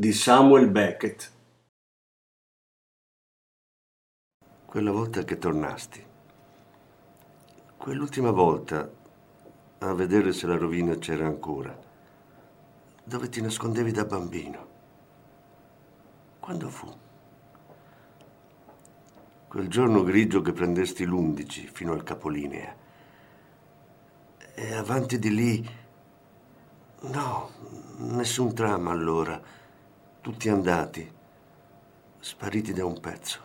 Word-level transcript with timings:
di 0.00 0.14
Samuel 0.14 0.70
Beckett. 0.70 1.30
Quella 4.64 4.92
volta 4.92 5.24
che 5.24 5.36
tornasti. 5.36 6.02
Quell'ultima 7.76 8.30
volta 8.30 8.90
a 9.80 9.92
vedere 9.92 10.32
se 10.32 10.46
la 10.46 10.56
rovina 10.56 10.94
c'era 10.94 11.26
ancora. 11.26 11.78
Dove 13.04 13.28
ti 13.28 13.42
nascondevi 13.42 13.92
da 13.92 14.06
bambino. 14.06 14.68
Quando 16.40 16.70
fu? 16.70 16.90
Quel 19.48 19.68
giorno 19.68 20.02
grigio 20.02 20.40
che 20.40 20.54
prendesti 20.54 21.04
l'undici 21.04 21.66
fino 21.66 21.92
al 21.92 22.04
capolinea. 22.04 22.74
E 24.54 24.74
avanti 24.74 25.18
di 25.18 25.34
lì... 25.34 25.70
No, 27.02 27.50
nessun 27.98 28.54
tram 28.54 28.88
allora 28.88 29.58
tutti 30.20 30.50
andati, 30.50 31.10
spariti 32.18 32.74
da 32.74 32.84
un 32.84 33.00
pezzo. 33.00 33.40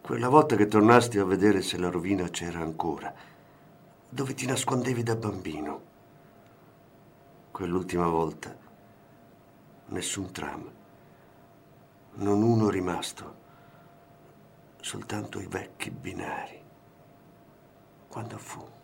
Quella 0.00 0.28
volta 0.28 0.54
che 0.54 0.68
tornasti 0.68 1.18
a 1.18 1.24
vedere 1.24 1.62
se 1.62 1.76
la 1.78 1.90
rovina 1.90 2.28
c'era 2.28 2.60
ancora, 2.60 3.12
dove 4.08 4.34
ti 4.34 4.46
nascondevi 4.46 5.02
da 5.02 5.16
bambino. 5.16 5.80
Quell'ultima 7.50 8.06
volta, 8.06 8.56
nessun 9.86 10.30
tram, 10.30 10.70
non 12.14 12.42
uno 12.42 12.68
rimasto, 12.68 13.34
soltanto 14.80 15.40
i 15.40 15.46
vecchi 15.48 15.90
binari. 15.90 16.62
Quando 18.06 18.38
fu? 18.38 18.75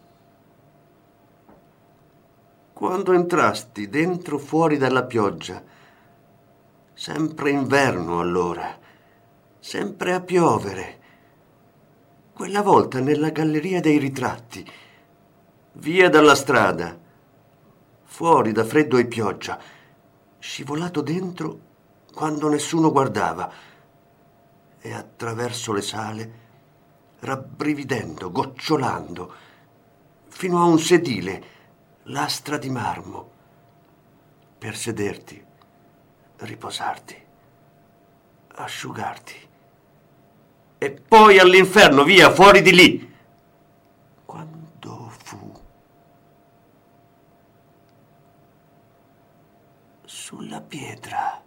Quando 2.73 3.13
entrasti 3.13 3.89
dentro 3.89 4.39
fuori 4.39 4.77
dalla 4.77 5.05
pioggia. 5.05 5.63
Sempre 6.95 7.51
inverno 7.51 8.21
allora, 8.21 8.79
sempre 9.59 10.13
a 10.13 10.21
piovere. 10.21 11.01
Quella 12.33 12.63
volta 12.63 13.01
nella 13.01 13.31
galleria 13.31 13.81
dei 13.81 13.99
ritratti, 13.99 14.69
via 15.75 16.09
dalla 16.09 16.35
strada, 16.35 16.99
fuori 18.03 18.53
da 18.53 18.65
freddo 18.65 18.99
e 18.99 19.07
pioggia, 19.07 19.59
scivolato 20.39 21.03
dentro 21.03 21.61
quando 22.13 22.49
nessuno 22.49 22.91
guardava 22.91 23.51
e 24.81 24.93
attraverso 24.93 25.73
le 25.73 25.83
sale, 25.83 26.33
rabbrividendo, 27.21 28.31
gocciolando, 28.31 29.35
fino 30.29 30.61
a 30.61 30.65
un 30.65 30.79
sedile 30.79 31.52
lastra 32.13 32.59
di 32.59 32.69
marmo, 32.69 33.31
per 34.59 34.77
sederti, 34.77 35.45
riposarti, 36.37 37.27
asciugarti. 38.57 39.49
E 40.77 40.91
poi 40.91 41.39
all'inferno, 41.39 42.05
via, 42.05 42.31
fuori 42.31 42.61
di 42.61 42.73
lì. 42.73 43.17
Quando 44.27 45.13
fu? 45.25 45.53
Sulla 50.05 50.61
pietra, 50.61 51.43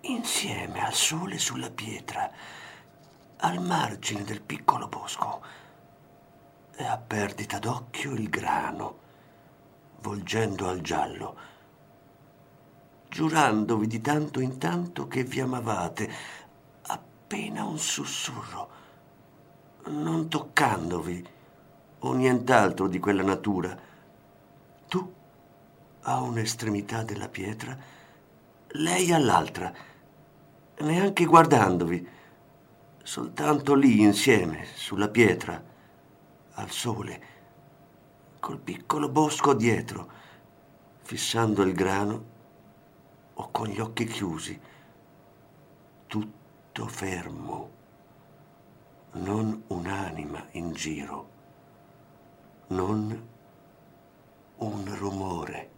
insieme 0.00 0.84
al 0.84 0.94
sole 0.94 1.38
sulla 1.38 1.70
pietra, 1.70 2.28
al 3.38 3.60
margine 3.60 4.24
del 4.24 4.40
piccolo 4.40 4.88
bosco 4.88 5.42
e 6.78 6.84
a 6.84 6.98
perdita 6.98 7.58
d'occhio 7.58 8.12
il 8.12 8.28
grano, 8.28 9.04
volgendo 10.06 10.68
al 10.68 10.82
giallo, 10.82 11.36
giurandovi 13.08 13.88
di 13.88 14.00
tanto 14.00 14.38
in 14.38 14.56
tanto 14.56 15.08
che 15.08 15.24
vi 15.24 15.40
amavate, 15.40 16.08
appena 16.82 17.64
un 17.64 17.76
sussurro, 17.76 18.70
non 19.86 20.28
toccandovi 20.28 21.26
o 21.98 22.12
nient'altro 22.12 22.86
di 22.86 23.00
quella 23.00 23.24
natura. 23.24 23.76
Tu 24.86 25.14
a 26.02 26.20
un'estremità 26.20 27.02
della 27.02 27.28
pietra, 27.28 27.76
lei 28.68 29.12
all'altra, 29.12 29.72
neanche 30.78 31.24
guardandovi, 31.24 32.08
soltanto 33.02 33.74
lì 33.74 34.02
insieme, 34.02 34.66
sulla 34.72 35.08
pietra 35.08 35.60
al 36.52 36.70
sole, 36.70 37.35
col 38.46 38.60
piccolo 38.60 39.08
bosco 39.08 39.54
dietro, 39.54 40.08
fissando 41.00 41.62
il 41.62 41.74
grano 41.74 42.24
o 43.34 43.50
con 43.50 43.66
gli 43.66 43.80
occhi 43.80 44.04
chiusi, 44.04 44.60
tutto 46.06 46.86
fermo, 46.86 47.70
non 49.14 49.64
un'anima 49.66 50.46
in 50.52 50.72
giro, 50.74 51.30
non 52.68 53.28
un 54.58 54.96
rumore. 54.96 55.75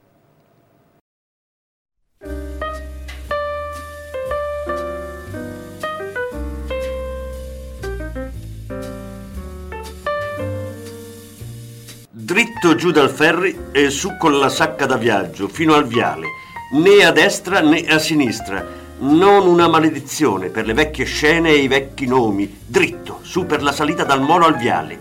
Dritto 12.29 12.75
giù 12.75 12.91
dal 12.91 13.09
ferri 13.09 13.59
e 13.73 13.89
su 13.89 14.19
con 14.19 14.39
la 14.39 14.51
sacca 14.51 14.85
da 14.85 14.99
viaggio 14.99 15.49
fino 15.49 15.73
al 15.73 15.87
viale, 15.87 16.27
né 16.73 17.03
a 17.03 17.11
destra 17.11 17.61
né 17.61 17.87
a 17.87 17.99
sinistra, 17.99 18.67
non 18.99 19.47
una 19.47 19.67
maledizione 19.67 20.51
per 20.51 20.67
le 20.67 20.75
vecchie 20.75 21.07
scene 21.07 21.49
e 21.49 21.63
i 21.63 21.69
vecchi 21.69 22.05
nomi, 22.05 22.59
dritto 22.67 23.21
su 23.23 23.47
per 23.47 23.63
la 23.63 23.73
salita 23.73 24.05
dal 24.05 24.21
molo 24.21 24.45
al 24.45 24.59
viale. 24.59 24.99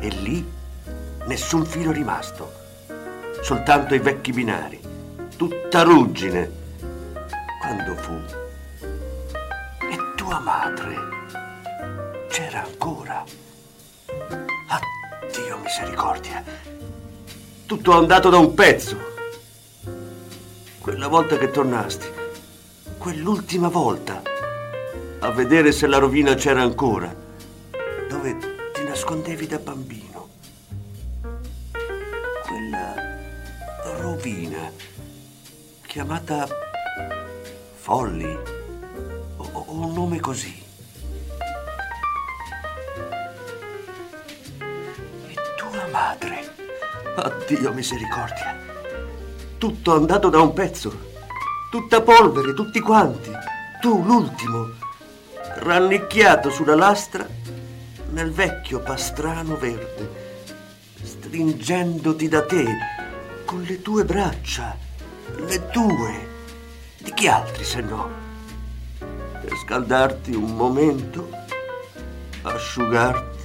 E 0.00 0.08
lì 0.08 0.46
nessun 1.26 1.66
filo 1.66 1.90
rimasto, 1.90 2.52
soltanto 3.40 3.96
i 3.96 3.98
vecchi 3.98 4.30
binari, 4.30 4.80
tutta 5.36 5.82
ruggine. 5.82 6.48
Quando 7.60 7.96
fu? 7.96 8.12
E 9.90 9.98
tua 10.14 10.38
madre 10.38 10.94
c'era 12.28 12.62
ancora. 12.62 13.24
Dio 15.32 15.56
misericordia. 15.56 16.44
Tutto 17.64 17.92
andato 17.92 18.28
da 18.28 18.36
un 18.36 18.52
pezzo. 18.52 19.10
Quella 20.78 21.08
volta 21.08 21.38
che 21.38 21.50
tornasti, 21.50 22.06
quell'ultima 22.98 23.68
volta, 23.68 24.20
a 25.20 25.30
vedere 25.30 25.72
se 25.72 25.86
la 25.86 25.96
rovina 25.96 26.34
c'era 26.34 26.60
ancora, 26.60 27.14
dove 28.08 28.36
ti 28.74 28.84
nascondevi 28.84 29.46
da 29.46 29.58
bambino. 29.58 30.28
Quella 32.46 32.94
rovina, 34.00 34.70
chiamata 35.86 36.46
Folli, 37.76 38.38
o, 39.36 39.50
o 39.52 39.64
un 39.72 39.92
nome 39.94 40.20
così. 40.20 40.61
Addio 47.14 47.72
misericordia. 47.72 48.58
Tutto 49.58 49.94
andato 49.94 50.30
da 50.30 50.40
un 50.40 50.54
pezzo. 50.54 51.10
Tutta 51.70 52.00
polvere, 52.00 52.54
tutti 52.54 52.80
quanti. 52.80 53.30
Tu 53.80 54.02
l'ultimo. 54.02 54.70
Rannicchiato 55.56 56.48
sulla 56.48 56.74
lastra 56.74 57.28
nel 58.12 58.32
vecchio 58.32 58.80
pastrano 58.80 59.56
verde. 59.56 60.20
Stringendoti 61.02 62.28
da 62.28 62.46
te 62.46 62.64
con 63.44 63.60
le 63.60 63.82
tue 63.82 64.04
braccia. 64.04 64.74
Le 65.36 65.68
tue. 65.68 66.28
Di 66.96 67.12
chi 67.12 67.28
altri 67.28 67.64
se 67.64 67.80
no? 67.82 68.10
Per 68.98 69.52
scaldarti 69.66 70.34
un 70.34 70.54
momento, 70.56 71.28
asciugarti 72.42 73.41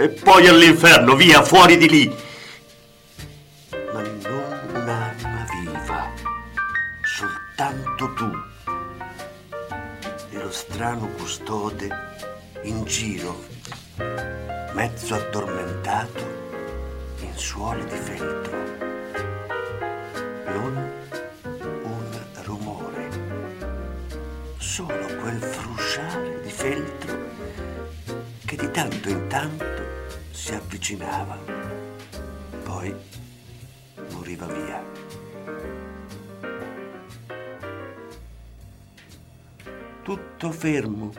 e 0.00 0.08
poi 0.08 0.48
all'inferno, 0.48 1.14
via, 1.14 1.42
fuori 1.42 1.76
di 1.76 1.86
lì. 1.86 2.16
Ma 3.92 4.00
non 4.00 4.70
un'anima 4.72 5.46
viva, 5.52 6.10
soltanto 7.02 8.14
tu. 8.14 8.30
E 10.30 10.38
lo 10.38 10.50
strano 10.50 11.06
custode 11.08 11.86
in 12.62 12.82
giro, 12.84 13.44
mezzo 14.72 15.16
addormentato, 15.16 16.24
in 17.18 17.36
suole 17.36 17.84
di 17.84 17.96
feltro. 17.96 18.56
Non 20.46 20.92
un 21.82 22.20
rumore, 22.44 23.08
solo 24.56 25.06
quel 25.20 25.42
frusciare 25.42 26.40
di 26.40 26.50
feltro 26.50 26.99
tanto 28.80 29.10
in 29.10 29.26
tanto 29.28 29.82
si 30.30 30.54
avvicinava, 30.54 31.36
poi 32.64 32.96
moriva 34.10 34.46
via. 34.46 34.82
Tutto 40.02 40.50
fermo, 40.50 41.12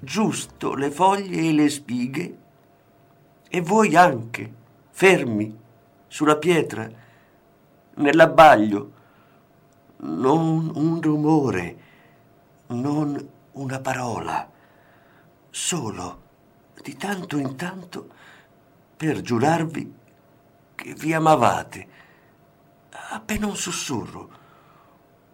giusto 0.00 0.74
le 0.74 0.90
foglie 0.90 1.48
e 1.48 1.52
le 1.54 1.70
spighe, 1.70 2.38
e 3.48 3.60
voi 3.62 3.96
anche, 3.96 4.52
fermi, 4.90 5.58
sulla 6.08 6.36
pietra, 6.36 6.86
nell'abbaglio. 7.94 8.92
Non 10.02 10.70
un 10.74 11.00
rumore, 11.00 11.76
non 12.66 13.28
una 13.52 13.80
parola, 13.80 14.46
solo 15.48 16.28
di 16.82 16.96
tanto 16.96 17.36
in 17.36 17.56
tanto 17.56 18.08
per 18.96 19.20
giurarvi 19.20 19.94
che 20.74 20.94
vi 20.94 21.12
amavate. 21.12 21.88
Appena 23.10 23.46
un 23.46 23.56
sussurro, 23.56 24.30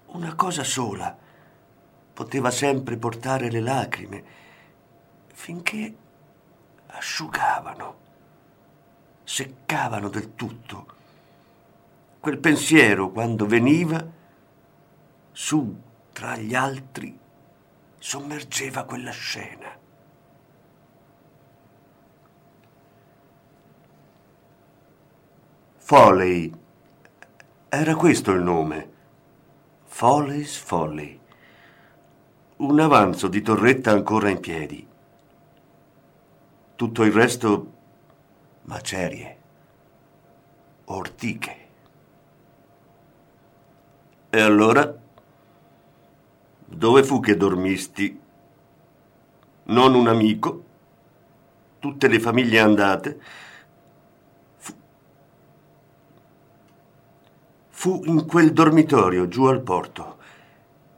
una 0.07 0.35
cosa 0.35 0.65
sola, 0.65 1.17
poteva 2.13 2.51
sempre 2.51 2.97
portare 2.97 3.51
le 3.51 3.61
lacrime, 3.61 4.25
finché 5.33 5.97
asciugavano, 6.87 7.97
seccavano 9.25 10.09
del 10.09 10.35
tutto. 10.35 10.95
Quel 12.21 12.39
pensiero, 12.39 13.11
quando 13.11 13.47
veniva, 13.47 14.05
su 15.33 15.81
tra 16.13 16.37
gli 16.37 16.55
altri, 16.55 17.17
sommergeva 17.99 18.85
quella 18.85 19.11
scena. 19.11 19.85
Foley. 25.89 26.53
Era 27.69 27.95
questo 27.95 28.33
il 28.33 28.43
nome. 28.43 28.91
Foley's 29.85 30.57
Folly. 30.57 31.17
Un 32.57 32.81
avanzo 32.81 33.29
di 33.29 33.41
torretta 33.41 33.93
ancora 33.93 34.29
in 34.29 34.41
piedi. 34.41 34.85
Tutto 36.75 37.05
il 37.05 37.13
resto 37.13 37.73
macerie, 38.63 39.39
ortiche. 40.87 41.57
E 44.29 44.41
allora? 44.41 44.93
Dove 46.65 47.05
fu 47.05 47.21
che 47.21 47.37
dormisti? 47.37 48.21
Non 49.63 49.95
un 49.95 50.09
amico? 50.09 50.65
Tutte 51.79 52.09
le 52.09 52.19
famiglie 52.19 52.59
andate? 52.59 53.21
Fu 57.87 58.03
in 58.07 58.27
quel 58.27 58.53
dormitorio 58.53 59.29
giù 59.29 59.45
al 59.45 59.61
porto 59.61 60.17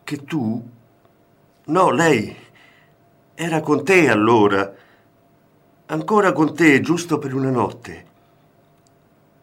che 0.05 0.25
tu... 0.25 0.67
No, 1.67 1.91
lei 1.91 2.35
era 3.35 3.61
con 3.61 3.85
te 3.85 4.09
allora, 4.09 4.75
ancora 5.85 6.33
con 6.33 6.55
te 6.55 6.81
giusto 6.81 7.19
per 7.19 7.35
una 7.35 7.51
notte. 7.51 8.07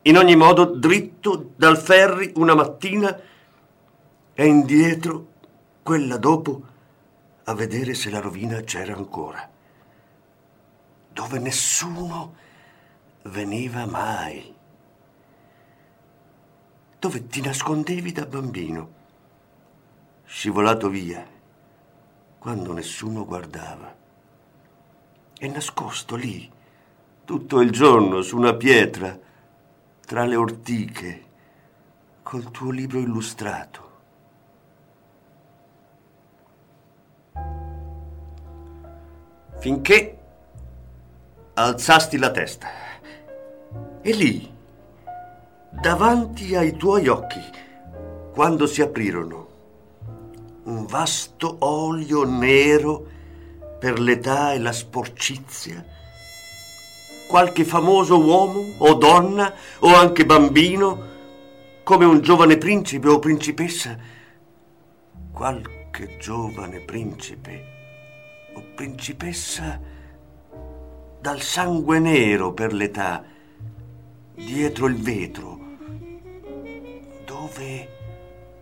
In 0.02 0.18
ogni 0.18 0.36
modo, 0.36 0.66
dritto 0.66 1.52
dal 1.56 1.78
ferri 1.78 2.34
una 2.38 2.56
mattina 2.56 3.16
e 4.34 4.46
indietro 4.48 5.28
quella 5.84 6.18
dopo 6.18 6.62
a 7.44 7.54
vedere 7.54 7.94
se 7.94 8.10
la 8.10 8.22
rovina 8.22 8.60
c'era 8.62 8.96
ancora, 8.96 9.48
dove 11.14 11.38
nessuno 11.38 12.34
veniva 13.22 13.86
mai 13.86 14.55
dove 17.06 17.28
ti 17.28 17.40
nascondevi 17.40 18.12
da 18.12 18.26
bambino, 18.26 18.90
scivolato 20.26 20.90
via 20.90 21.24
quando 22.40 22.74
nessuno 22.74 23.26
guardava. 23.26 23.96
E 25.38 25.48
nascosto 25.48 26.16
lì 26.16 26.52
tutto 27.24 27.62
il 27.62 27.70
giorno 27.70 28.24
su 28.24 28.36
una 28.36 28.56
pietra 28.56 29.16
tra 30.04 30.26
le 30.26 30.36
ortiche 30.36 31.26
col 32.24 32.50
tuo 32.50 32.72
libro 32.72 32.98
illustrato. 32.98 33.92
Finché 39.60 40.20
alzasti 41.54 42.18
la 42.18 42.32
testa. 42.32 42.68
E 44.02 44.12
lì 44.12 44.55
davanti 45.80 46.56
ai 46.56 46.76
tuoi 46.76 47.08
occhi, 47.08 47.40
quando 48.34 48.66
si 48.68 48.82
aprirono, 48.82 49.48
un 50.64 50.86
vasto 50.86 51.58
olio 51.60 52.24
nero 52.24 53.06
per 53.80 54.00
l'età 54.00 54.54
e 54.54 54.60
la 54.60 54.72
sporcizia, 54.72 55.84
qualche 57.28 57.64
famoso 57.64 58.20
uomo 58.20 58.74
o 58.78 58.94
donna 58.96 59.54
o 59.80 59.94
anche 59.96 60.26
bambino, 60.26 61.14
come 61.84 62.06
un 62.06 62.22
giovane 62.22 62.58
principe 62.58 63.08
o 63.10 63.20
principessa, 63.20 63.96
qualche 65.32 66.18
giovane 66.20 66.80
principe 66.80 67.74
o 68.54 68.64
principessa 68.74 69.80
dal 71.20 71.42
sangue 71.42 72.00
nero 72.00 72.54
per 72.54 72.74
l'età, 72.74 73.24
dietro 74.34 74.88
il 74.88 74.96
vetro, 74.96 75.65
dove 77.56 77.88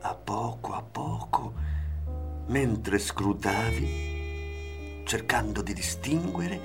a 0.01 0.13
poco 0.13 0.73
a 0.73 0.83
poco, 0.83 1.53
mentre 2.47 2.99
scrutavi, 2.99 5.01
cercando 5.05 5.61
di 5.63 5.73
distinguere, 5.73 6.59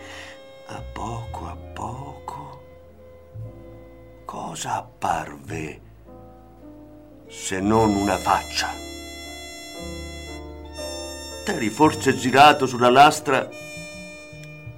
a 0.67 0.83
poco 0.93 1.47
a 1.47 1.57
poco, 1.57 2.63
cosa 4.27 4.75
apparve 4.75 5.81
se 7.29 7.61
non 7.61 7.95
una 7.95 8.19
faccia? 8.19 8.69
T'eri 11.45 11.71
forse 11.71 12.15
girato 12.15 12.67
sulla 12.67 12.91
lastra 12.91 13.49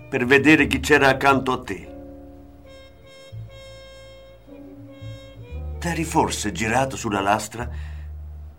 per 0.08 0.24
vedere 0.24 0.68
chi 0.68 0.78
c'era 0.78 1.08
accanto 1.08 1.52
a 1.52 1.62
te. 1.62 1.89
T'eri 5.80 6.04
forse 6.04 6.52
girato 6.52 6.94
sulla 6.94 7.22
lastra 7.22 7.66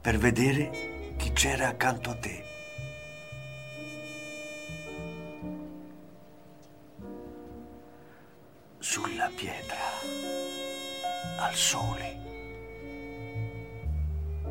per 0.01 0.18
vedere 0.18 1.13
chi 1.18 1.32
c'era 1.34 1.68
accanto 1.68 2.10
a 2.10 2.16
te. 2.16 2.44
Sulla 8.80 9.30
pietra, 9.36 9.78
al 11.38 11.54
sole, 11.54 12.18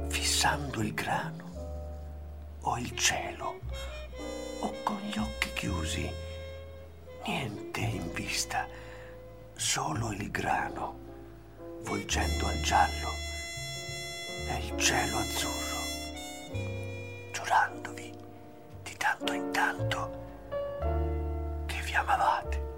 fissando 0.06 0.80
il 0.80 0.94
grano 0.94 1.50
o 2.60 2.78
il 2.78 2.96
cielo 2.96 3.58
o 4.60 4.74
con 4.84 5.00
gli 5.00 5.18
occhi 5.18 5.52
chiusi, 5.54 6.08
niente 7.26 7.80
in 7.80 8.12
vista, 8.12 8.64
solo 9.56 10.12
il 10.12 10.30
grano 10.30 11.09
volgendo 11.82 12.46
al 12.46 12.60
giallo 12.60 13.08
e 14.48 14.66
il 14.66 14.76
cielo 14.76 15.18
azzurro, 15.18 15.78
giurandovi 17.32 18.12
di 18.82 18.94
tanto 18.96 19.32
in 19.32 19.50
tanto 19.50 20.18
che 21.66 21.80
vi 21.84 21.94
amavate. 21.94 22.68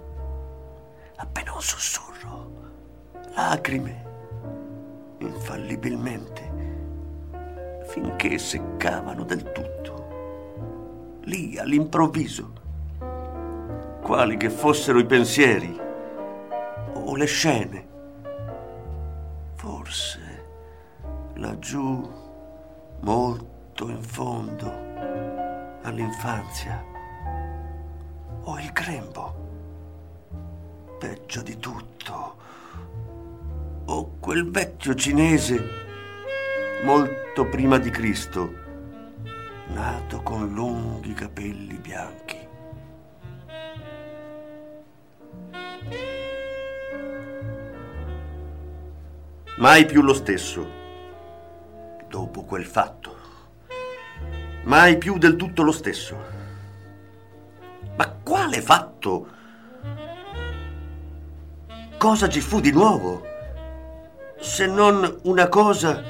Appena 1.17 1.53
un 1.53 1.61
sussurro, 1.61 2.51
lacrime, 3.35 4.05
infallibilmente, 5.19 6.51
finché 7.87 8.37
seccavano 8.37 9.23
del 9.23 9.51
tutto, 9.51 11.17
lì 11.23 11.57
all'improvviso, 11.57 12.51
quali 14.01 14.37
che 14.37 14.49
fossero 14.49 14.99
i 14.99 15.05
pensieri 15.05 15.79
o 16.93 17.15
le 17.15 17.25
scene 17.25 17.91
Forse 19.93 20.45
laggiù, 21.35 22.11
molto 23.01 23.89
in 23.89 24.01
fondo, 24.01 24.65
a 25.83 25.89
l'infanzia 25.91 26.83
o 28.41 28.59
il 28.59 28.71
grembo. 28.71 29.35
Peggio 30.97 31.43
di 31.43 31.59
tutto. 31.59 32.35
O 33.85 34.15
quel 34.19 34.49
vecchio 34.49 34.95
cinese 34.95 35.61
molto 36.83 37.45
prima 37.45 37.77
di 37.77 37.91
Cristo, 37.91 38.51
nato 39.67 40.23
con 40.23 40.55
lunghi 40.55 41.13
capelli 41.13 41.77
bianchi. 41.77 42.42
Mai 49.63 49.85
più 49.85 50.01
lo 50.01 50.13
stesso. 50.13 50.67
Dopo 52.09 52.43
quel 52.43 52.65
fatto. 52.65 53.15
Mai 54.63 54.97
più 54.97 55.17
del 55.17 55.37
tutto 55.37 55.63
lo 55.63 55.71
stesso. 55.71 56.17
Ma 57.95 58.09
quale 58.21 58.61
fatto? 58.61 59.27
Cosa 61.97 62.27
ci 62.27 62.41
fu 62.41 62.59
di 62.59 62.71
nuovo? 62.71 63.25
Se 64.37 64.65
non 64.65 65.19
una 65.23 65.47
cosa... 65.47 66.03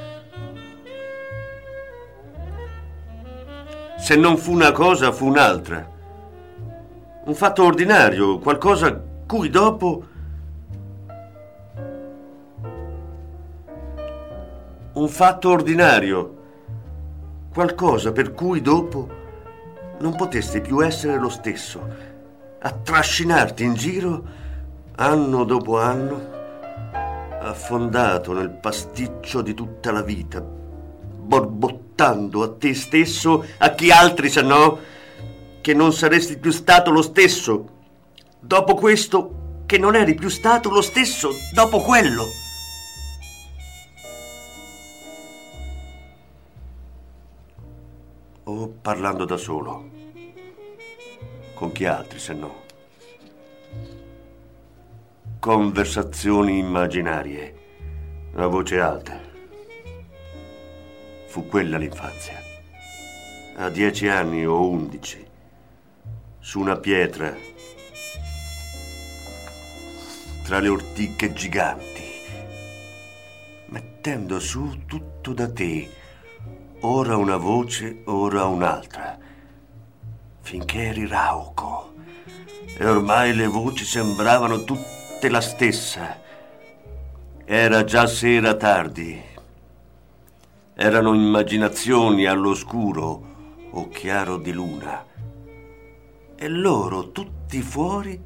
Se 4.00 4.15
non 4.15 4.36
fu 4.38 4.51
una 4.51 4.72
cosa, 4.72 5.12
fu 5.12 5.27
un'altra. 5.27 5.88
Un 7.25 7.36
fatto 7.36 7.63
ordinario, 7.63 8.39
qualcosa 8.39 9.00
cui 9.27 9.51
dopo... 9.51 10.07
Un 14.95 15.07
fatto 15.07 15.50
ordinario, 15.50 16.38
qualcosa 17.51 18.12
per 18.12 18.31
cui 18.31 18.62
dopo 18.62 19.09
non 19.97 20.15
potesti 20.15 20.62
più 20.62 20.85
essere 20.85 21.17
lo 21.17 21.29
stesso, 21.29 21.83
a 22.59 22.71
trascinarti 22.71 23.63
in 23.63 23.73
giro 23.73 24.23
anno 24.97 25.45
dopo 25.45 25.79
anno, 25.79 26.21
affondato 27.41 28.33
nel 28.33 28.51
pasticcio 28.51 29.41
di 29.41 29.55
tutta 29.55 29.91
la 29.91 30.03
vita, 30.03 30.41
borbottando 30.41 32.43
a 32.43 32.53
te 32.53 32.75
stesso, 32.75 33.43
a 33.57 33.71
chi 33.71 33.89
altri 33.89 34.29
se 34.29 34.43
no, 34.43 34.77
che 35.62 35.73
non 35.73 35.91
saresti 35.91 36.38
più 36.38 36.51
stato 36.51 36.91
lo 36.91 37.01
stesso, 37.01 37.67
dopo 38.39 38.75
questo 38.75 39.63
che 39.65 39.79
non 39.79 39.95
eri 39.95 40.13
più 40.13 40.29
stato 40.29 40.69
lo 40.69 40.83
stesso 40.83 41.31
dopo 41.51 41.79
quello. 41.79 42.42
O 48.55 48.67
parlando 48.67 49.25
da 49.25 49.36
solo. 49.36 49.89
Con 51.55 51.72
chi 51.72 51.86
altri 51.86 52.19
se 52.19 52.33
no? 52.36 52.62
Conversazioni 55.39 56.60
immaginarie, 56.60 57.55
a 58.36 58.45
voce 58.45 58.79
alta. 58.79 59.19
Fu 61.25 61.48
quella 61.48 61.79
l'infanzia. 61.79 62.39
A 63.55 63.69
dieci 63.69 64.07
anni 64.07 64.45
o 64.45 64.69
undici, 64.69 65.25
su 66.38 66.60
una 66.60 66.77
pietra, 66.77 67.36
tra 70.43 70.60
le 70.60 70.67
ortiche 70.67 71.33
giganti, 71.33 72.03
mettendo 73.69 74.39
su 74.39 74.86
tutto 74.86 75.33
da 75.33 75.51
te, 75.51 76.01
ora 76.86 77.16
una 77.16 77.38
voce, 77.38 78.02
ora 78.06 78.46
un'altra, 78.46 79.18
finché 80.42 80.88
eri 80.88 81.08
rauco 81.08 81.94
e 82.78 82.86
ormai 82.86 83.34
le 83.34 83.48
voci 83.48 83.86
sembravano 83.86 84.63
tutte 84.63 85.30
la 85.30 85.40
stessa. 85.40 86.20
Era 87.46 87.84
già 87.84 88.06
sera 88.08 88.56
tardi. 88.56 89.22
Erano 90.75 91.13
immaginazioni 91.13 92.25
all'oscuro 92.25 93.32
o 93.70 93.88
chiaro 93.90 94.38
di 94.38 94.52
luna. 94.52 95.06
E 96.36 96.48
loro 96.50 97.12
tutti 97.12 97.62
fuori 97.62 98.22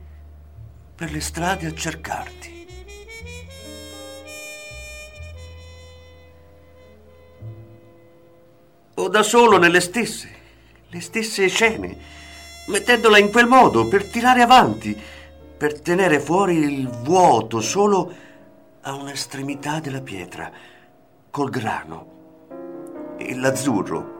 per 0.96 1.12
le 1.12 1.20
strade 1.20 1.68
a 1.68 1.74
cercarti. 1.74 2.57
O 9.00 9.10
da 9.10 9.22
solo 9.22 9.60
nelle 9.60 9.80
stesse, 9.80 10.27
le 10.89 11.01
stesse 11.01 11.48
scene, 11.50 11.96
mettendola 12.70 13.20
in 13.20 13.30
quel 13.30 13.46
modo 13.46 13.88
per 13.88 14.06
tirare 14.06 14.42
avanti, 14.42 15.00
per 15.56 15.80
tenere 15.82 16.20
fuori 16.20 16.58
il 16.58 16.89
vuoto 17.04 17.62
solo 17.62 18.12
a 18.82 18.96
un'estremità 18.96 19.80
della 19.80 20.01
pietra, 20.01 20.51
col 21.30 21.51
grano 21.51 22.08
e 23.20 23.36
l'azzurro. 23.36 24.16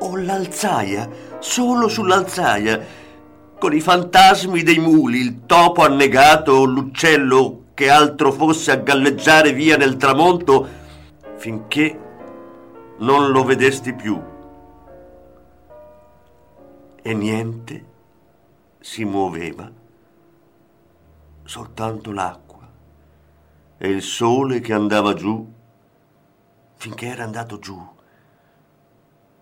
O 0.00 0.16
l'alzaia, 0.16 1.08
solo 1.38 1.86
sull'alzaia, 1.86 2.84
con 3.60 3.72
i 3.72 3.80
fantasmi 3.80 4.64
dei 4.64 4.80
muli, 4.80 5.20
il 5.20 5.46
topo 5.46 5.84
annegato 5.84 6.50
o 6.50 6.64
l'uccello 6.64 7.66
che 7.74 7.90
altro 7.90 8.32
fosse 8.32 8.72
a 8.72 8.76
galleggiare 8.76 9.52
via 9.52 9.76
nel 9.76 9.96
tramonto, 9.96 10.68
finché 11.36 12.08
non 13.00 13.30
lo 13.30 13.44
vedesti 13.44 13.94
più. 13.94 14.20
E 17.02 17.14
niente 17.14 17.86
si 18.78 19.04
muoveva, 19.04 19.70
soltanto 21.44 22.12
l'acqua 22.12 22.68
e 23.78 23.88
il 23.88 24.02
sole 24.02 24.60
che 24.60 24.74
andava 24.74 25.14
giù 25.14 25.50
finché 26.74 27.06
era 27.06 27.24
andato 27.24 27.58
giù 27.58 27.78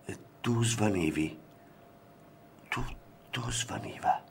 e 0.05 0.17
tu 0.39 0.63
svanivi, 0.63 1.37
tutto 2.69 3.51
svaniva. 3.51 4.23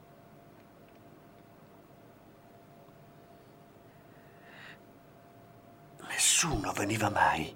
Nessuno 6.09 6.73
veniva 6.73 7.11
mai 7.11 7.55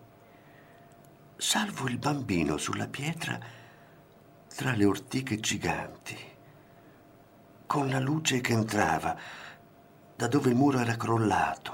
salvo 1.42 1.88
il 1.88 1.99
bambino 1.99 2.56
sulla 2.56 2.87
pietra 2.87 3.37
tra 4.54 4.76
le 4.76 4.84
ortiche 4.84 5.40
giganti, 5.40 6.16
con 7.66 7.88
la 7.88 7.99
luce 7.99 8.40
che 8.40 8.52
entrava 8.52 9.18
da 10.14 10.28
dove 10.28 10.50
il 10.50 10.54
muro 10.54 10.78
era 10.78 10.96
crollato, 10.96 11.72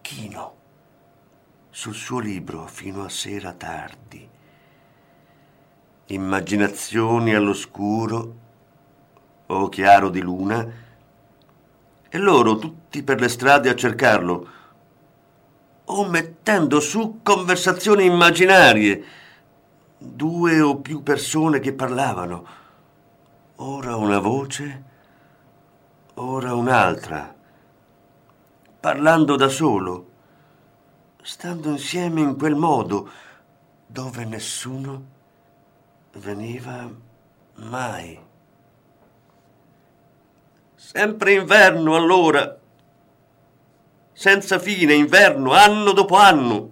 chino, 0.00 0.54
sul 1.70 1.94
suo 1.94 2.20
libro 2.20 2.68
fino 2.68 3.02
a 3.02 3.08
sera 3.08 3.52
tardi. 3.52 4.30
Immaginazioni 6.06 7.34
all'oscuro 7.34 8.36
o 9.46 9.68
chiaro 9.68 10.08
di 10.08 10.20
luna, 10.20 10.64
e 12.08 12.18
loro 12.18 12.58
tutti 12.58 13.02
per 13.02 13.18
le 13.18 13.28
strade 13.28 13.70
a 13.70 13.74
cercarlo, 13.74 14.55
o 15.88 16.04
mettendo 16.08 16.80
su 16.80 17.20
conversazioni 17.22 18.04
immaginarie, 18.04 19.04
due 19.98 20.60
o 20.60 20.76
più 20.76 21.02
persone 21.02 21.60
che 21.60 21.72
parlavano, 21.72 22.46
ora 23.56 23.96
una 23.96 24.18
voce, 24.18 24.82
ora 26.14 26.54
un'altra, 26.54 27.34
parlando 28.80 29.36
da 29.36 29.48
solo, 29.48 30.10
stando 31.22 31.70
insieme 31.70 32.20
in 32.20 32.36
quel 32.36 32.54
modo 32.54 33.08
dove 33.86 34.24
nessuno 34.24 35.04
veniva 36.14 36.88
mai. 37.54 38.18
Sempre 40.74 41.32
inverno 41.34 41.94
allora 41.94 42.58
senza 44.18 44.58
fine, 44.58 44.94
inverno, 44.94 45.52
anno 45.52 45.92
dopo 45.92 46.16
anno, 46.16 46.70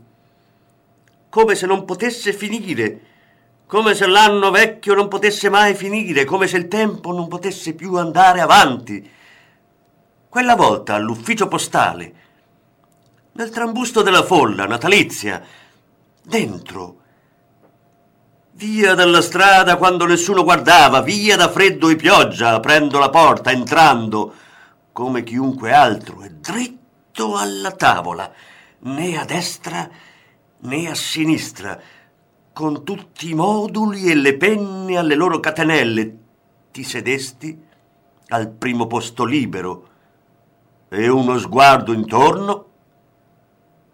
come 1.29 1.55
se 1.55 1.67
non 1.67 1.85
potesse 1.85 2.33
finire, 2.33 3.01
come 3.67 3.95
se 3.95 4.07
l'anno 4.07 4.51
vecchio 4.51 4.95
non 4.95 5.09
potesse 5.09 5.51
mai 5.51 5.75
finire, 5.75 6.25
come 6.25 6.47
se 6.47 6.57
il 6.57 6.69
tempo 6.69 7.13
non 7.13 7.29
potesse 7.29 7.75
più 7.75 7.97
andare 7.97 8.41
avanti. 8.41 9.11
Quella 10.27 10.57
volta 10.57 10.95
all'ufficio 10.95 11.47
postale, 11.47 12.15
nel 13.33 13.51
trambusto 13.51 14.01
della 14.01 14.25
folla 14.25 14.65
natalizia, 14.65 15.45
dentro, 16.23 16.97
via 18.53 18.95
dalla 18.95 19.21
strada 19.21 19.77
quando 19.77 20.07
nessuno 20.07 20.45
guardava, 20.45 21.03
via 21.03 21.37
da 21.37 21.51
freddo 21.51 21.91
e 21.91 21.97
pioggia, 21.97 22.55
aprendo 22.55 22.99
la 22.99 23.11
porta, 23.11 23.51
entrando, 23.51 24.33
come 24.93 25.23
chiunque 25.23 25.73
altro, 25.75 26.23
e 26.23 26.31
dritto 26.31 26.84
alla 27.37 27.73
tavola, 27.73 28.33
né 28.81 29.17
a 29.17 29.25
destra 29.25 29.89
né 30.65 30.89
a 30.89 30.95
sinistra, 30.95 31.81
con 32.53 32.85
tutti 32.85 33.31
i 33.31 33.35
moduli 33.35 34.11
e 34.11 34.15
le 34.15 34.37
penne 34.37 34.97
alle 34.97 35.15
loro 35.15 35.41
catenelle, 35.41 36.19
ti 36.71 36.83
sedesti 36.83 37.63
al 38.29 38.49
primo 38.51 38.87
posto 38.87 39.25
libero 39.25 39.89
e 40.89 41.09
uno 41.09 41.39
sguardo 41.39 41.93
intorno, 41.93 42.67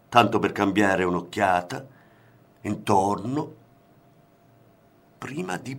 tanto 0.08 0.38
per 0.38 0.52
cambiare 0.52 1.04
un'occhiata, 1.04 1.86
intorno, 2.62 3.54
prima 5.18 5.56
di 5.56 5.78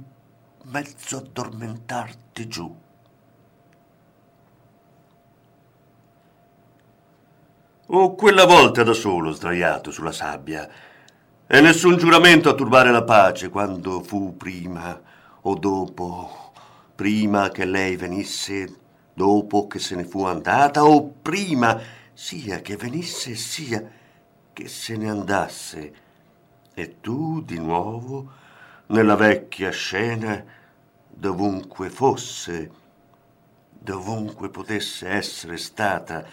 mezzo 0.65 1.17
addormentarti 1.17 2.47
giù. 2.47 2.80
O 7.93 8.15
quella 8.15 8.45
volta 8.45 8.83
da 8.83 8.93
solo, 8.93 9.33
sdraiato 9.33 9.91
sulla 9.91 10.13
sabbia, 10.13 10.65
e 11.45 11.59
nessun 11.59 11.97
giuramento 11.97 12.47
a 12.47 12.53
turbare 12.53 12.89
la 12.89 13.03
pace 13.03 13.49
quando 13.49 14.01
fu 14.01 14.37
prima 14.37 14.97
o 15.41 15.55
dopo, 15.55 16.53
prima 16.95 17.49
che 17.49 17.65
lei 17.65 17.97
venisse, 17.97 18.77
dopo 19.13 19.67
che 19.67 19.79
se 19.79 19.95
ne 19.95 20.05
fu 20.05 20.23
andata, 20.23 20.85
o 20.85 21.05
prima 21.21 21.77
sia 22.13 22.61
che 22.61 22.77
venisse 22.77 23.35
sia 23.35 23.85
che 24.53 24.67
se 24.69 24.95
ne 24.95 25.09
andasse, 25.09 25.93
e 26.73 27.01
tu 27.01 27.41
di 27.41 27.59
nuovo 27.59 28.31
nella 28.85 29.17
vecchia 29.17 29.69
scena, 29.69 30.41
dovunque 31.09 31.89
fosse, 31.89 32.71
dovunque 33.69 34.49
potesse 34.49 35.09
essere 35.09 35.57
stata 35.57 36.25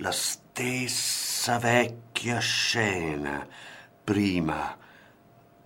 la 0.00 0.12
stessa 0.12 1.58
vecchia 1.58 2.38
scena, 2.38 3.44
prima 4.04 4.76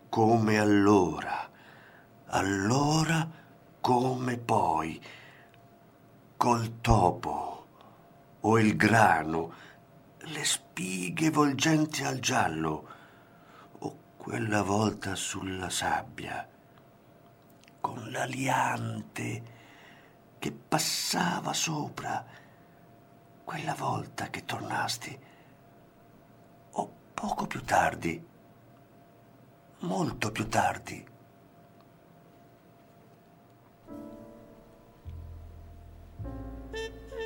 come 0.08 0.58
allora, 0.58 1.50
allora 2.26 3.28
come 3.80 4.38
poi, 4.38 5.00
col 6.36 6.80
topo 6.80 7.66
o 8.40 8.58
il 8.58 8.74
grano, 8.74 9.52
le 10.18 10.44
spighe 10.44 11.28
volgenti 11.30 12.02
al 12.02 12.18
giallo, 12.18 12.88
o 13.80 13.96
quella 14.16 14.62
volta 14.62 15.14
sulla 15.14 15.68
sabbia, 15.68 16.48
con 17.80 18.10
l'aliante 18.10 19.42
che 20.38 20.52
passava 20.52 21.52
sopra, 21.52 22.40
quella 23.44 23.74
volta 23.74 24.28
che 24.30 24.44
tornasti, 24.44 25.18
o 26.72 26.92
poco 27.12 27.46
più 27.46 27.62
tardi, 27.62 28.24
molto 29.80 30.30
più 30.30 30.48
tardi. 30.48 31.06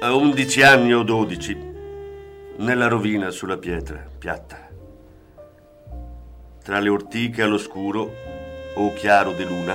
A 0.00 0.14
undici 0.14 0.62
anni 0.62 0.92
o 0.92 1.02
dodici, 1.02 1.54
nella 2.58 2.88
rovina 2.88 3.30
sulla 3.30 3.56
pietra 3.56 4.06
piatta, 4.18 4.68
tra 6.62 6.78
le 6.78 6.88
ortiche 6.88 7.42
all'oscuro 7.42 8.12
o 8.74 8.92
chiaro 8.92 9.32
di 9.32 9.44
luna, 9.44 9.74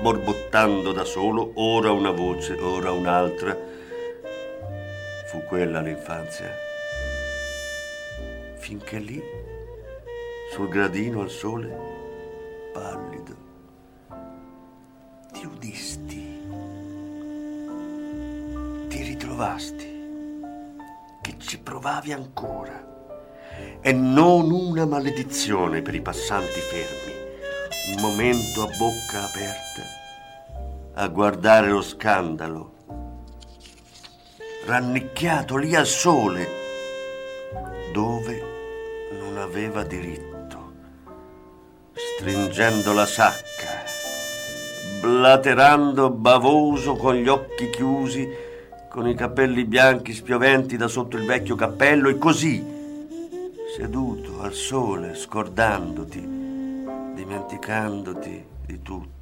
borbottando 0.00 0.92
da 0.92 1.04
solo, 1.04 1.52
ora 1.56 1.90
una 1.92 2.10
voce, 2.10 2.54
ora 2.54 2.90
un'altra, 2.90 3.56
fu 5.28 5.42
quella 5.44 5.80
l'infanzia. 5.82 6.50
Finché 8.56 8.98
lì 8.98 9.22
sul 10.50 10.68
gradino 10.68 11.20
al 11.20 11.28
sole, 11.28 11.76
pallido, 12.72 13.36
ti 15.30 15.44
udisti, 15.44 16.40
ti 18.88 19.02
ritrovasti, 19.02 20.06
che 21.20 21.34
ci 21.36 21.58
provavi 21.60 22.12
ancora. 22.12 22.86
E 23.82 23.92
non 23.92 24.50
una 24.50 24.86
maledizione 24.86 25.82
per 25.82 25.94
i 25.94 26.00
passanti 26.00 26.58
fermi, 26.58 27.12
un 27.96 28.00
momento 28.00 28.62
a 28.62 28.66
bocca 28.78 29.24
aperta, 29.24 29.82
a 30.94 31.08
guardare 31.08 31.68
lo 31.68 31.82
scandalo, 31.82 32.76
rannicchiato 34.68 35.56
lì 35.56 35.74
al 35.74 35.86
sole, 35.86 36.46
dove 37.90 38.42
non 39.18 39.38
aveva 39.38 39.82
diritto 39.82 40.36
stringendo 42.18 42.92
la 42.92 43.06
sacca, 43.06 43.84
blaterando 45.00 46.10
bavoso 46.10 46.96
con 46.96 47.14
gli 47.14 47.28
occhi 47.28 47.70
chiusi, 47.70 48.28
con 48.90 49.08
i 49.08 49.14
capelli 49.14 49.64
bianchi 49.64 50.12
spioventi 50.12 50.76
da 50.76 50.86
sotto 50.86 51.16
il 51.16 51.24
vecchio 51.24 51.54
cappello 51.54 52.10
e 52.10 52.18
così, 52.18 52.62
seduto 53.74 54.42
al 54.42 54.52
sole, 54.52 55.14
scordandoti, 55.14 56.20
dimenticandoti 57.14 58.44
di 58.66 58.82
tutto. 58.82 59.17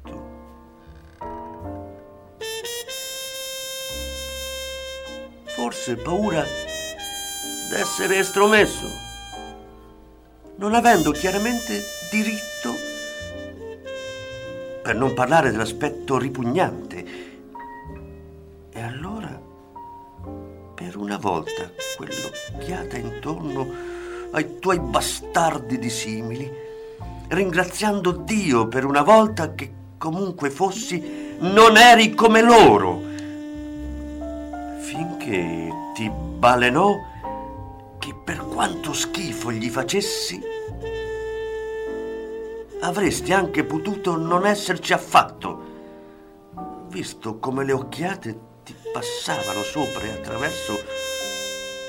Forse 5.57 5.95
paura 5.95 6.45
d'essere 7.71 8.19
estromesso, 8.19 8.85
non 10.57 10.75
avendo 10.75 11.09
chiaramente 11.09 11.83
diritto 12.11 12.75
per 14.83 14.95
non 14.95 15.15
parlare 15.15 15.49
dell'aspetto 15.49 16.19
ripugnante. 16.19 17.05
E 18.71 18.79
allora, 18.79 19.41
per 20.75 20.95
una 20.95 21.17
volta, 21.17 21.71
quell'occhiata 21.95 22.95
intorno 22.97 23.67
ai 24.33 24.59
tuoi 24.59 24.79
bastardi 24.79 25.79
dissimili, 25.79 26.47
ringraziando 27.29 28.11
Dio 28.11 28.67
per 28.67 28.85
una 28.85 29.01
volta 29.01 29.55
che 29.55 29.73
comunque 29.97 30.51
fossi, 30.51 31.35
non 31.39 31.77
eri 31.77 32.13
come 32.13 32.43
loro, 32.43 33.06
finché 35.27 35.73
ti 35.93 36.09
balenò 36.09 36.95
che 37.99 38.15
per 38.23 38.37
quanto 38.37 38.93
schifo 38.93 39.51
gli 39.51 39.69
facessi, 39.69 40.41
avresti 42.81 43.33
anche 43.33 43.65
potuto 43.65 44.15
non 44.15 44.45
esserci 44.45 44.93
affatto, 44.93 45.65
visto 46.87 47.39
come 47.39 47.65
le 47.65 47.73
occhiate 47.73 48.39
ti 48.63 48.73
passavano 48.93 49.63
sopra 49.63 50.05
e 50.05 50.11
attraverso 50.11 50.73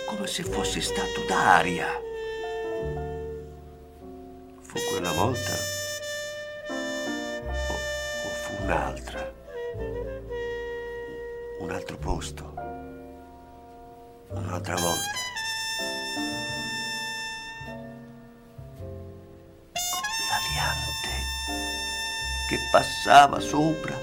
come 0.07 0.27
se 0.27 0.43
fossi 0.43 0.81
stato 0.81 1.23
d'aria. 1.27 1.87
Fu 4.61 4.79
quella 4.91 5.13
volta 5.13 5.53
o, 6.69 7.73
o 7.73 8.29
fu 8.29 8.63
un'altra, 8.65 9.33
un 11.61 11.71
altro 11.71 11.97
posto, 11.97 12.58
un'altra 14.31 14.77
volta. 14.77 15.19
che 22.49 22.59
passava 22.71 23.41
sopra. 23.41 23.95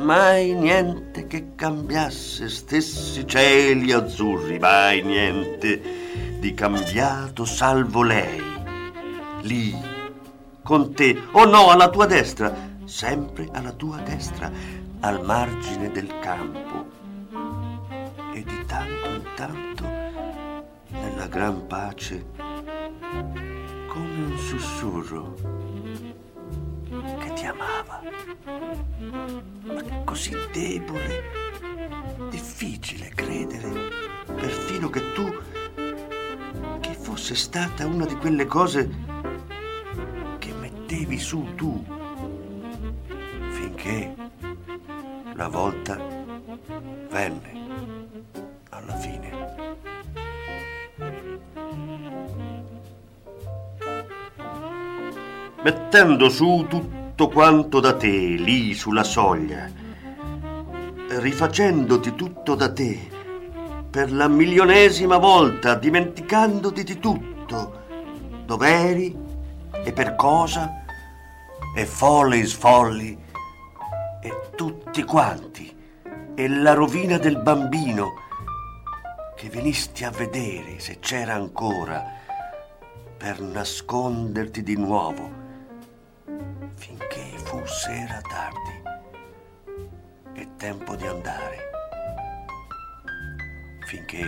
Mai 0.00 0.52
niente 0.52 1.26
che 1.26 1.56
cambiasse 1.56 2.48
stessi 2.48 3.26
cieli 3.26 3.90
azzurri, 3.90 4.60
mai 4.60 5.02
niente 5.02 6.38
di 6.38 6.54
cambiato 6.54 7.44
salvo 7.44 8.02
lei. 8.02 8.40
Lì, 9.42 9.76
con 10.62 10.94
te, 10.94 11.20
oh 11.32 11.46
no, 11.46 11.70
alla 11.70 11.90
tua 11.90 12.06
destra, 12.06 12.54
sempre 12.84 13.48
alla 13.50 13.72
tua 13.72 13.98
destra, 13.98 14.52
al 15.00 15.24
margine 15.24 15.90
del 15.90 16.16
campo. 16.20 16.97
E 19.38 19.46
di 19.46 19.54
tanto 19.54 19.58
in 19.58 19.74
tanto, 19.74 19.84
nella 20.88 21.26
gran 21.28 21.66
pace, 21.68 22.26
come 23.86 24.24
un 24.24 24.36
sussurro 24.36 25.34
ti 27.34 27.46
amava, 27.46 28.02
ma 29.62 29.82
così 30.04 30.34
debole, 30.52 31.22
difficile 32.30 33.10
credere, 33.14 33.90
perfino 34.26 34.90
che 34.90 35.12
tu, 35.12 35.32
che 36.80 36.94
fosse 36.94 37.36
stata 37.36 37.86
una 37.86 38.06
di 38.06 38.16
quelle 38.16 38.46
cose 38.46 38.90
che 40.38 40.52
mettevi 40.52 41.18
su 41.18 41.54
tu, 41.54 41.84
finché 43.50 44.16
la 45.34 45.46
volta 45.46 45.96
venne 47.08 47.57
mettendo 55.68 56.30
su 56.30 56.64
tutto 56.66 57.28
quanto 57.28 57.78
da 57.78 57.94
te, 57.94 58.08
lì 58.08 58.72
sulla 58.72 59.04
soglia, 59.04 59.70
rifacendoti 61.08 62.14
tutto 62.14 62.54
da 62.54 62.72
te, 62.72 62.98
per 63.90 64.10
la 64.10 64.28
milionesima 64.28 65.18
volta, 65.18 65.74
dimenticandoti 65.74 66.84
di 66.84 66.98
tutto, 66.98 67.82
dov'eri 68.46 69.14
e 69.84 69.92
per 69.92 70.16
cosa, 70.16 70.84
e 71.76 71.84
folli 71.84 72.46
sfolli, 72.46 73.18
e 74.22 74.40
tutti 74.56 75.02
quanti, 75.02 75.76
e 76.34 76.48
la 76.48 76.72
rovina 76.72 77.18
del 77.18 77.42
bambino, 77.42 78.14
che 79.36 79.50
venisti 79.50 80.02
a 80.04 80.10
vedere 80.10 80.78
se 80.78 80.98
c'era 80.98 81.34
ancora, 81.34 82.02
per 83.18 83.42
nasconderti 83.42 84.62
di 84.62 84.74
nuovo, 84.74 85.44
finché 87.68 87.74
fosse 87.74 87.92
era 87.92 88.20
tardi 88.22 88.82
e 90.34 90.48
tempo 90.56 90.94
di 90.94 91.06
andare 91.06 91.70
finché 93.86 94.24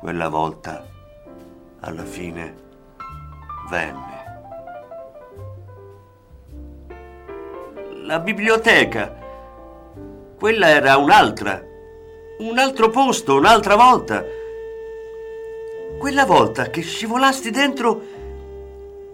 quella 0.00 0.28
volta 0.28 0.84
alla 1.80 2.04
fine 2.04 2.54
venne. 3.70 4.20
La 8.04 8.18
biblioteca, 8.18 9.16
quella 10.38 10.68
era 10.68 10.96
un'altra, 10.96 11.62
un 12.38 12.58
altro 12.58 12.90
posto, 12.90 13.36
un'altra 13.36 13.76
volta. 13.76 14.24
Quella 15.98 16.26
volta 16.26 16.68
che 16.68 16.82
scivolasti 16.82 17.50
dentro 17.50 18.02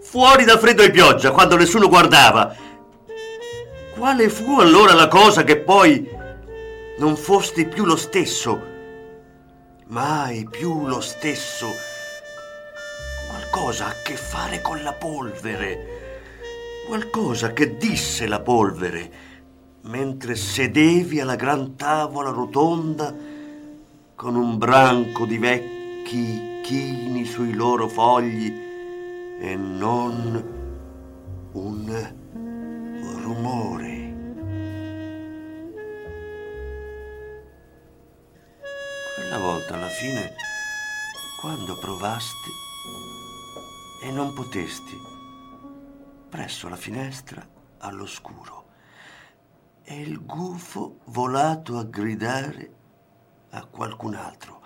fuori 0.01 0.43
da 0.43 0.57
freddo 0.57 0.81
e 0.81 0.89
pioggia 0.91 1.31
quando 1.31 1.55
nessuno 1.55 1.87
guardava. 1.87 2.67
Quale 3.99 4.29
fu 4.29 4.57
allora 4.59 4.93
la 4.93 5.09
cosa 5.09 5.43
che 5.43 5.57
poi 5.57 6.09
non 6.99 7.17
fosti 7.17 7.65
più 7.65 7.83
lo 7.83 7.97
stesso? 7.97 8.67
mai 9.87 10.47
più 10.49 10.87
lo 10.87 11.01
stesso. 11.01 11.67
Qualcosa 13.29 13.87
a 13.87 13.95
che 14.01 14.15
fare 14.15 14.61
con 14.61 14.81
la 14.83 14.93
polvere. 14.93 16.85
Qualcosa 16.87 17.51
che 17.51 17.75
disse 17.75 18.25
la 18.25 18.39
polvere 18.39 19.11
mentre 19.81 20.35
sedevi 20.35 21.19
alla 21.19 21.35
gran 21.35 21.75
tavola 21.75 22.29
rotonda 22.29 23.13
con 24.15 24.35
un 24.35 24.57
branco 24.57 25.25
di 25.25 25.37
vecchi 25.37 26.61
chini 26.63 27.25
sui 27.25 27.53
loro 27.53 27.89
fogli 27.89 28.47
e 29.41 29.55
non 29.57 30.57
un 31.51 32.18
rumore. 33.29 34.17
Quella 39.15 39.37
volta 39.37 39.75
alla 39.75 39.87
fine, 39.87 40.33
quando 41.39 41.77
provasti 41.77 42.49
e 44.01 44.11
non 44.11 44.33
potesti, 44.33 44.97
presso 46.27 46.69
la 46.69 46.75
finestra 46.75 47.47
all'oscuro, 47.79 48.65
e 49.83 50.01
il 50.01 50.25
gufo 50.25 50.99
volato 51.05 51.77
a 51.77 51.83
gridare 51.83 52.73
a 53.51 53.63
qualcun 53.65 54.15
altro, 54.15 54.61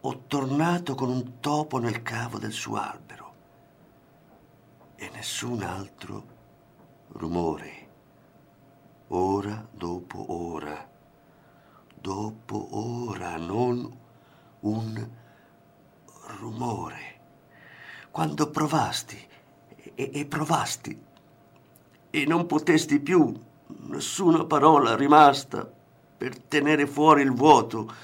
o 0.00 0.24
tornato 0.26 0.96
con 0.96 1.10
un 1.10 1.38
topo 1.38 1.78
nel 1.78 2.02
cavo 2.02 2.38
del 2.38 2.52
suo 2.52 2.76
albero, 2.76 3.34
e 4.96 5.08
nessun 5.12 5.62
altro 5.62 6.31
rumore, 7.12 7.88
ora 9.08 9.66
dopo 9.72 10.32
ora 10.32 10.90
dopo 12.02 12.68
ora, 13.08 13.36
non 13.36 13.88
un 14.60 15.08
rumore. 16.38 17.20
Quando 18.10 18.50
provasti 18.50 19.16
e, 19.94 20.10
e 20.12 20.26
provasti 20.26 21.00
e 22.10 22.26
non 22.26 22.46
potesti 22.46 22.98
più, 22.98 23.32
nessuna 23.86 24.44
parola 24.44 24.96
rimasta 24.96 25.72
per 26.16 26.38
tenere 26.40 26.86
fuori 26.86 27.22
il 27.22 27.32
vuoto, 27.32 27.94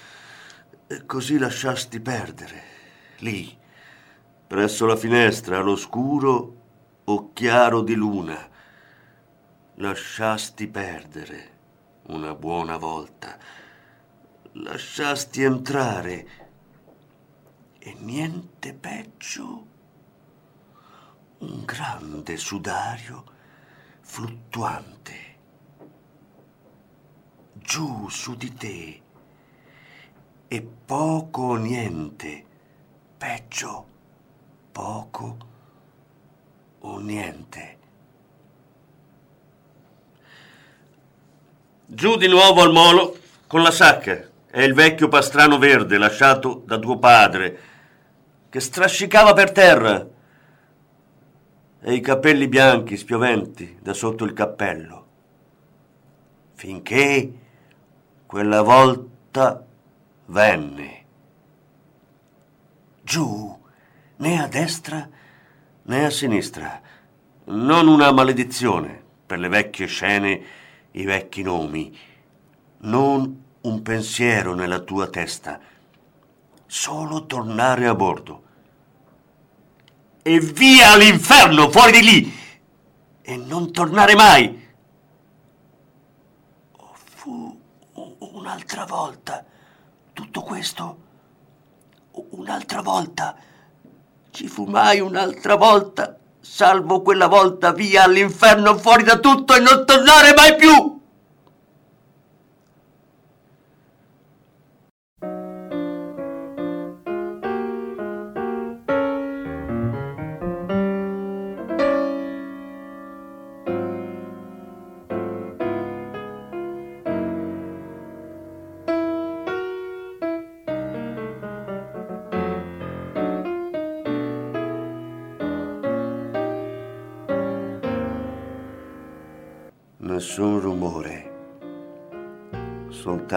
e 0.87 1.05
così 1.05 1.37
lasciasti 1.37 2.01
perdere, 2.01 2.63
lì, 3.19 3.57
presso 4.47 4.87
la 4.87 4.97
finestra, 4.97 5.59
all'oscuro 5.59 6.55
o 7.05 7.33
chiaro 7.33 7.83
di 7.83 7.95
luna, 7.95 8.48
lasciasti 9.81 10.67
perdere 10.67 11.57
una 12.09 12.35
buona 12.35 12.77
volta. 12.77 13.39
Lasciasti 14.53 15.43
entrare. 15.43 16.47
E 17.79 17.95
niente 18.01 18.75
peggio 18.75 19.67
un 21.39 21.65
grande 21.65 22.37
sudario 22.37 23.25
fluttuante. 24.01 25.37
Giù 27.53 28.09
su 28.09 28.35
di 28.35 28.53
te. 28.55 29.03
E 30.49 30.63
poco 30.63 31.43
o 31.43 31.57
niente. 31.57 32.47
Peggio 33.17 33.87
poco 34.73 35.37
o 36.81 36.99
niente 36.99 37.78
giù 41.91 42.17
di 42.17 42.29
nuovo 42.29 42.61
al 42.61 42.71
molo 42.71 43.17
con 43.47 43.63
la 43.63 43.71
sacca 43.71 44.29
è 44.51 44.61
il 44.61 44.75
vecchio 44.75 45.09
pastrano 45.09 45.57
verde 45.57 45.97
lasciato 45.97 46.63
da 46.67 46.79
tuo 46.79 46.99
padre, 46.99 47.61
che 48.51 48.61
strascicava 48.61 49.33
per 49.33 49.53
terra, 49.53 50.07
e 51.81 51.93
i 51.95 52.01
capelli 52.01 52.47
bianchi 52.47 52.97
spioventi 52.97 53.79
da 53.81 53.95
sotto 53.95 54.25
il 54.25 54.35
cappello, 54.35 55.07
finché 56.55 57.33
quella 58.27 58.61
volta 58.61 59.65
venne. 60.27 61.05
Giù, 63.03 63.59
né 64.17 64.43
a 64.43 64.47
destra 64.47 65.09
né 65.85 66.05
a 66.05 66.11
sinistra, 66.11 66.83
non 67.45 67.89
una 67.89 68.13
maledizione 68.13 69.03
per 69.25 69.39
le 69.39 69.49
vecchie 69.49 69.87
scene, 69.87 70.43
i 70.93 71.05
vecchi 71.05 71.43
nomi, 71.43 71.97
non 72.79 73.45
un 73.61 73.83
pensiero 73.83 74.55
nella 74.55 74.81
tua 74.81 75.09
testa, 75.09 75.61
solo 76.67 77.27
tornare 77.27 77.87
a 77.87 77.95
bordo. 77.95 78.43
E 80.23 80.41
via 80.41 80.93
all'inferno, 80.93 81.71
fuori 81.71 81.93
di 81.93 82.03
lì! 82.03 82.33
E 83.23 83.37
non 83.37 83.73
tornare 83.73 84.15
mai! 84.15 84.67
Fu 86.93 87.61
un'altra 88.19 88.85
volta 88.85 89.45
tutto 90.13 90.43
questo? 90.43 90.99
Un'altra 92.31 92.83
volta? 92.83 93.37
Ci 94.31 94.49
fu 94.49 94.65
mai 94.65 95.01
un'altra 95.01 95.55
volta? 95.55 96.19
Salvo 96.51 97.03
quella 97.03 97.29
volta 97.29 97.73
via 97.73 98.05
all'inferno, 98.05 98.79
fuori 98.79 99.05
da 99.05 99.19
tutto 99.19 99.55
e 99.55 99.61
non 99.61 99.85
tornare 99.87 100.33
mai 100.35 100.57
più! 100.57 100.98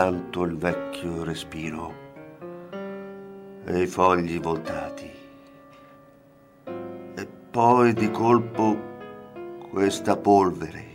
Soltanto 0.02 0.44
il 0.46 0.58
vecchio 0.58 1.24
respiro 1.24 1.94
e 3.66 3.82
i 3.82 3.86
fogli 3.86 4.40
voltati. 4.40 5.12
E 7.14 7.28
poi 7.52 7.94
di 7.94 8.10
colpo 8.10 8.76
questa 9.70 10.18
polvere, 10.18 10.86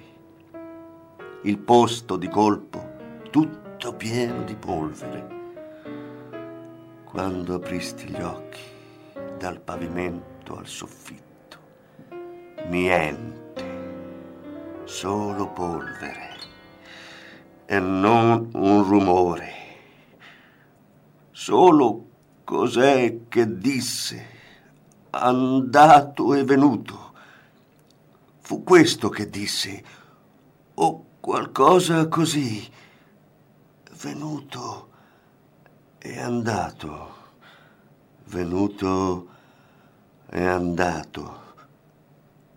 il 1.43 1.57
posto 1.59 2.17
di 2.17 2.29
colpo 2.29 2.95
tutto 3.31 3.95
pieno 3.95 4.43
di 4.43 4.57
polvere. 4.57 5.35
Quando 7.05 7.55
apristi 7.55 8.09
gli 8.09 8.21
occhi 8.21 8.61
dal 9.39 9.61
pavimento 9.61 10.57
al 10.59 10.67
soffitto, 10.67 11.59
niente, 12.67 13.65
solo 14.83 15.49
polvere 15.51 16.36
e 17.67 17.81
non 17.81 18.51
un 18.53 18.85
rumore, 18.85 19.53
solo 21.33 22.09
cos'è 22.45 23.27
che 23.29 23.59
disse, 23.59 24.27
andato 25.11 26.35
e 26.35 26.45
venuto. 26.45 27.13
Fu 28.39 28.63
questo 28.63 29.09
che 29.09 29.29
disse, 29.29 29.85
o 30.75 31.05
qualcosa 31.19 32.07
così, 32.07 32.71
venuto 34.01 34.91
e 35.99 36.21
andato, 36.21 37.15
venuto 38.27 39.29
e 40.31 40.47
andato. 40.47 41.45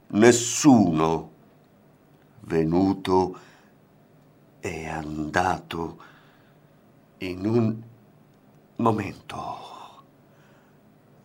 Nessuno 0.09 1.31
venuto 2.41 3.35
e 3.35 3.48
andato 4.87 5.97
in 7.19 7.45
un 7.45 7.81
momento, 8.77 9.57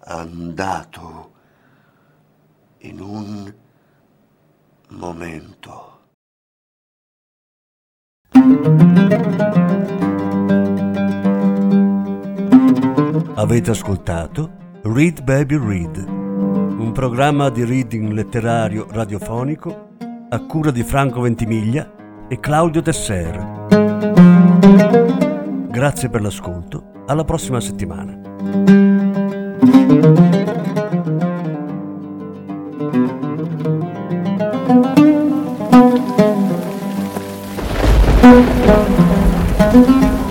andato 0.00 1.32
in 2.78 3.00
un 3.00 3.54
momento. 4.88 5.92
Avete 13.36 13.70
ascoltato 13.70 14.62
Read 14.82 15.22
Baby 15.22 15.58
Read 15.58 16.22
un 16.76 16.92
programma 16.92 17.50
di 17.50 17.64
reading 17.64 18.10
letterario 18.12 18.86
radiofonico 18.90 19.90
a 20.28 20.40
cura 20.44 20.70
di 20.70 20.82
Franco 20.82 21.20
Ventimiglia 21.20 22.03
e 22.34 22.40
Claudio 22.40 22.82
Tesser. 22.82 23.68
Grazie 25.68 26.08
per 26.08 26.20
l'ascolto, 26.20 27.04
alla 27.06 27.22
prossima 27.22 27.60
settimana. 27.60 28.22
Thank 39.74 40.23